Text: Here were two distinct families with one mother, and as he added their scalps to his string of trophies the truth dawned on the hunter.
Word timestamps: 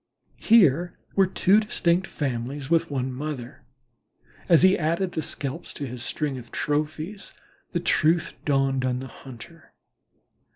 Here 0.39 0.97
were 1.15 1.27
two 1.27 1.59
distinct 1.59 2.07
families 2.07 2.71
with 2.71 2.89
one 2.89 3.13
mother, 3.13 3.67
and 4.17 4.49
as 4.49 4.63
he 4.63 4.75
added 4.75 5.11
their 5.11 5.21
scalps 5.21 5.75
to 5.75 5.85
his 5.85 6.01
string 6.01 6.39
of 6.39 6.51
trophies 6.51 7.33
the 7.69 7.79
truth 7.81 8.33
dawned 8.43 8.83
on 8.83 8.97
the 8.99 9.05
hunter. 9.07 9.73